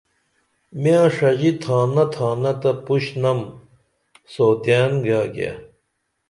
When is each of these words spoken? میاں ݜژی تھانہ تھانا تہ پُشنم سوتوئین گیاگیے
میاں 0.81 1.05
ݜژی 1.15 1.51
تھانہ 1.63 2.03
تھانا 2.13 2.51
تہ 2.61 2.71
پُشنم 2.85 3.39
سوتوئین 4.33 4.91
گیاگیے 5.03 5.51